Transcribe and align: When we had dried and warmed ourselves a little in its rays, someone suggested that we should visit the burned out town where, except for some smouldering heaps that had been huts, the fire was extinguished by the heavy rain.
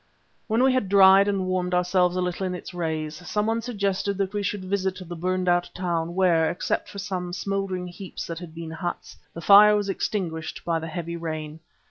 When 0.47 0.63
we 0.63 0.73
had 0.73 0.89
dried 0.89 1.27
and 1.27 1.45
warmed 1.45 1.75
ourselves 1.75 2.15
a 2.15 2.21
little 2.21 2.43
in 2.43 2.55
its 2.55 2.73
rays, 2.73 3.17
someone 3.29 3.61
suggested 3.61 4.17
that 4.17 4.33
we 4.33 4.41
should 4.41 4.65
visit 4.65 4.99
the 5.07 5.15
burned 5.15 5.47
out 5.47 5.69
town 5.75 6.15
where, 6.15 6.49
except 6.49 6.89
for 6.89 6.97
some 6.97 7.31
smouldering 7.33 7.85
heaps 7.85 8.25
that 8.25 8.39
had 8.39 8.55
been 8.55 8.71
huts, 8.71 9.15
the 9.35 9.41
fire 9.41 9.75
was 9.75 9.89
extinguished 9.89 10.65
by 10.65 10.79
the 10.79 10.87
heavy 10.87 11.17
rain. 11.17 11.59